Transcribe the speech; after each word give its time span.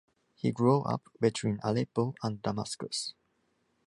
He 0.33 0.51
grow 0.51 0.81
up 0.81 1.03
between 1.19 1.59
Aleppo 1.61 2.15
and 2.23 2.41
Damascus. 2.41 3.13